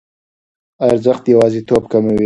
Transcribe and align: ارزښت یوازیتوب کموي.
ارزښت 0.89 1.23
یوازیتوب 1.33 1.83
کموي. 1.91 2.17